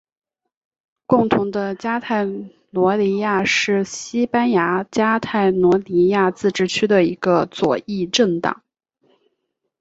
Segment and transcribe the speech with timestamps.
[1.05, 2.25] 共同的加泰
[2.71, 8.63] 罗尼亚是西班牙加泰罗尼亚自治区的一个左翼政党。